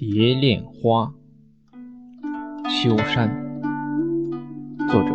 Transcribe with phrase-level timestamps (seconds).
[0.00, 1.12] 蝶恋花，
[2.70, 3.28] 秋山。
[4.88, 5.12] 作者：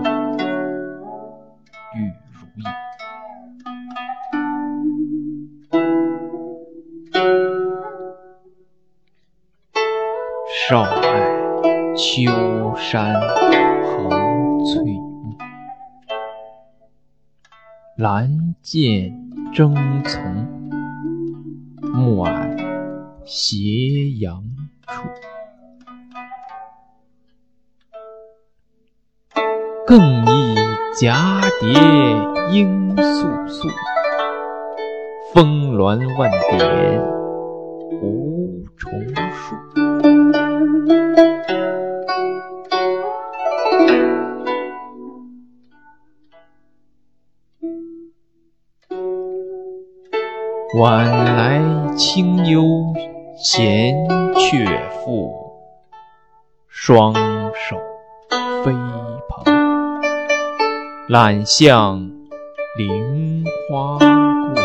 [1.96, 2.64] 玉如意。
[10.68, 11.00] 少爱
[11.96, 13.22] 秋山
[13.86, 14.10] 横
[14.66, 15.38] 翠幕，
[17.96, 19.18] 兰见
[19.54, 19.74] 争
[20.04, 20.22] 丛，
[21.94, 22.53] 暮霭
[23.26, 24.44] 斜阳
[24.88, 25.08] 处。
[29.86, 30.56] 更忆
[30.96, 31.70] 蛱蝶
[32.58, 33.02] 应簌
[33.48, 33.70] 簌，
[35.34, 37.02] 峰峦万点
[38.02, 38.92] 无重
[39.34, 39.93] 数。
[50.76, 51.62] 晚来
[51.96, 52.64] 清幽
[53.38, 53.94] 闲
[54.36, 55.32] 却复，
[56.68, 57.14] 双
[57.54, 57.78] 手
[58.64, 58.72] 飞
[59.30, 59.54] 蓬。
[61.08, 62.00] 揽向
[62.76, 64.62] 菱花过，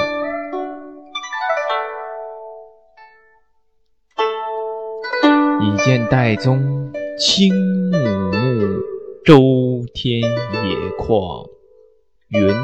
[5.61, 7.55] 已见岱宗青
[7.91, 7.99] 木
[8.33, 8.81] 木，
[9.27, 11.47] 周天野旷，
[12.29, 12.55] 云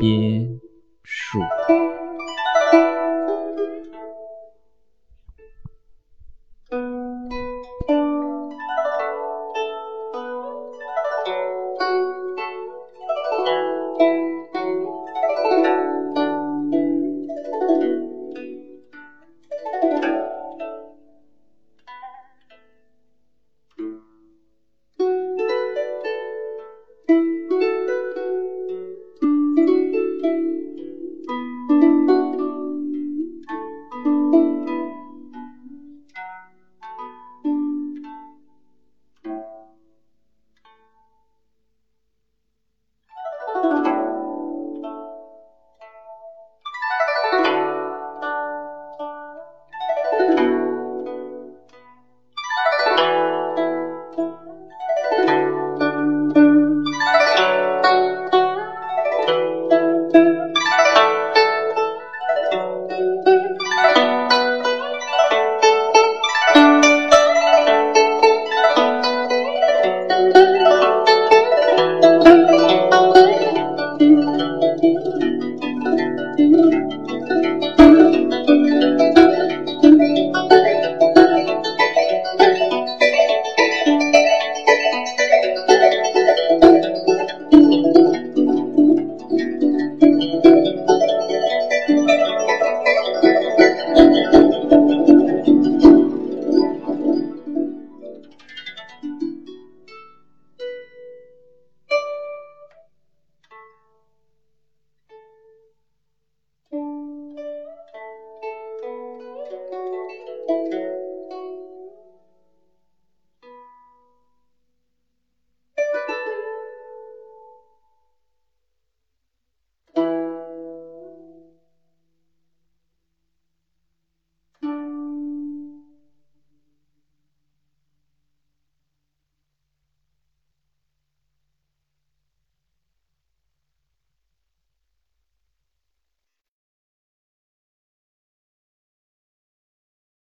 [0.00, 0.60] 边
[1.04, 1.38] 树。